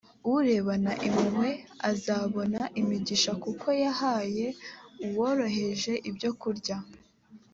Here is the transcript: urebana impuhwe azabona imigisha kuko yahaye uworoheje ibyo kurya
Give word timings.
urebana 0.35 0.91
impuhwe 1.07 1.49
azabona 1.91 2.61
imigisha 2.81 3.31
kuko 3.43 3.67
yahaye 3.83 4.47
uworoheje 5.05 5.93
ibyo 6.09 6.31
kurya 6.41 6.77